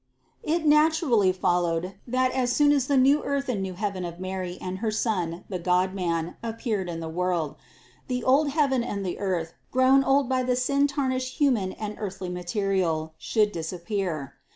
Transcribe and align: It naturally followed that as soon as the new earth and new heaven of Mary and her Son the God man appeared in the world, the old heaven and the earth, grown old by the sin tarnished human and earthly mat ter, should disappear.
It 0.41 0.65
naturally 0.65 1.31
followed 1.31 1.93
that 2.07 2.31
as 2.31 2.51
soon 2.51 2.71
as 2.71 2.87
the 2.87 2.97
new 2.97 3.23
earth 3.23 3.47
and 3.49 3.61
new 3.61 3.75
heaven 3.75 4.03
of 4.03 4.19
Mary 4.19 4.57
and 4.59 4.79
her 4.79 4.89
Son 4.89 5.43
the 5.47 5.59
God 5.59 5.93
man 5.93 6.37
appeared 6.41 6.89
in 6.89 7.01
the 7.01 7.07
world, 7.07 7.53
the 8.07 8.23
old 8.23 8.49
heaven 8.49 8.83
and 8.83 9.05
the 9.05 9.19
earth, 9.19 9.53
grown 9.69 10.03
old 10.03 10.27
by 10.27 10.41
the 10.41 10.55
sin 10.55 10.87
tarnished 10.87 11.35
human 11.37 11.73
and 11.73 11.97
earthly 11.99 12.29
mat 12.29 12.47
ter, 12.47 13.11
should 13.19 13.51
disappear. 13.51 14.33